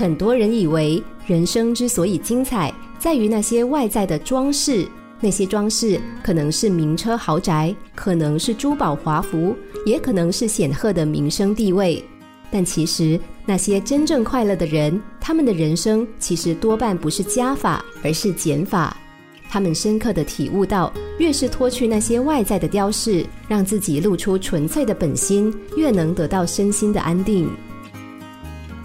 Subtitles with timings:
[0.00, 4.88] 很多人以为人生之所以精彩，在于那些外在的装饰。
[5.20, 12.02] 那些装饰可能是名车豪宅，可能是珠宝华服，也可能是显赫的名声地位。
[12.50, 18.96] 但其实，那些真正快乐的人，他们的人生其实多半不是加法，而是减法。
[19.50, 27.50] 他们深刻的体悟到，越是脱去那些外在的雕饰，让自己露出纯粹的本心，越能得到身心的安定。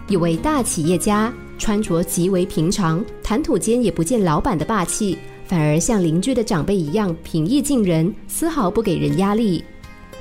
[0.08, 9.64] 一位大企业家，穿着极为平常，谈吐间也不见老板的霸气，反而像邻居的长辈一样平易近人，丝毫不给人压力。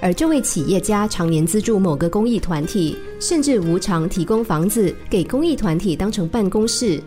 [0.00, 6.98] 而这位企业家常年资助某个公益团体，甚至无偿提供房子给公益团体当成办公室，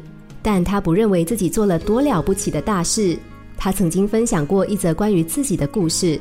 [0.44, 3.18] 但他不认为自己做了多了不起的大事。
[3.58, 6.20] 他曾经分享过一则关于自己的故事。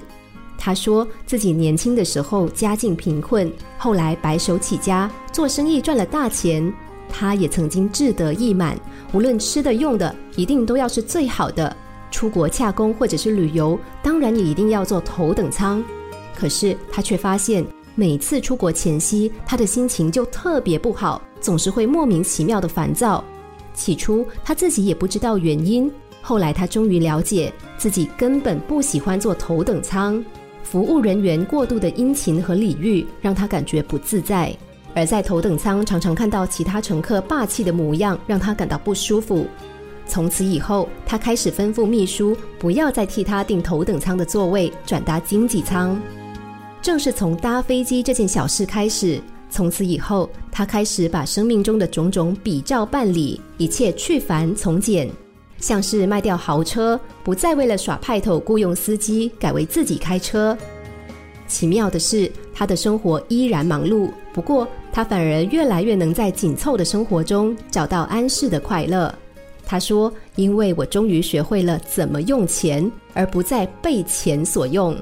[0.58, 6.72] 他说自己年轻的时候家境贫困，后来白手起家做生意赚了大钱。
[7.08, 8.76] 他也曾经志得意满，
[9.12, 11.74] 无论吃的用的，一定都要是最好的。
[12.10, 15.82] 出国洽工或者是旅游，当然也一定要坐头等舱。
[16.34, 23.22] 可是他却发现，每次出国前夕，他的心情就特别不好，总是会莫名其妙的烦躁。
[23.72, 25.90] 起初他自己也不知道原因，
[26.22, 30.22] 后来他终于了解，自己根本不喜欢坐头等舱。
[30.66, 34.50] 服务人员过度的殷勤和礼遇，让他感觉不自在；
[34.96, 39.46] 而在头等舱常常看到其他乘客霸气的模样，让他感到不舒服。
[40.08, 45.96] 从此以后，他开始吩咐秘书不要再替他订头等舱的座位，转搭经济舱。
[46.82, 55.08] 正是从搭飞机这件小事开始，从此以后，他开始把生命中的种种比照办理，一切去繁从简。
[55.58, 60.56] 像是卖掉豪车，不再为了耍派头雇佣司机，改为自己开车。
[61.48, 69.14] 奇妙的是，他的生活依然忙碌，不过他反而越来越能在紧凑的生活中找到安适的快乐。
[69.64, 74.96] 他说：“因为我终于学会了怎么用钱，而不再被钱所用。”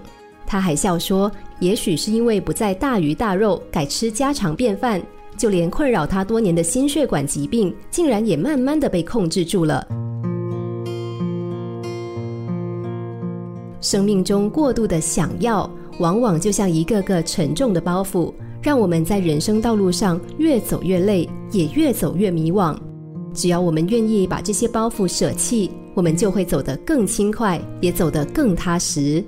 [0.47, 5.03] 他还笑说：“也许是因为不再大鱼大肉，改吃家常便饭，
[5.37, 9.87] 就连困扰他多年的心血管疾病，竟然也慢慢的被控制住了。”
[13.85, 22.75] 生命中过度的想要，往往就像一个个沉重的包袱，让我们在人生道路上越走越累，也越走越迷惘。
[23.35, 29.23] 只要我们愿意把这些包袱舍弃，我们就会走得更轻快，也走得更踏实。